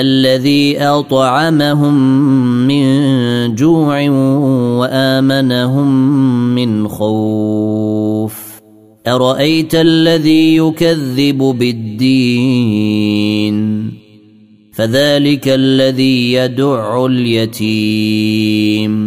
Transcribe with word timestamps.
الذي 0.00 0.78
أطعمهم 0.78 1.94
من 2.66 3.54
جوع 3.54 4.08
وآمنهم 4.80 5.88
من 6.54 6.88
خوف. 6.88 8.34
أرأيت 9.06 9.74
الذي 9.74 10.56
يكذب 10.56 11.38
بالدين؟ 11.38 12.94
فذلك 14.72 15.48
الذي 15.48 16.32
يدع 16.32 17.06
اليتيم. 17.06 19.03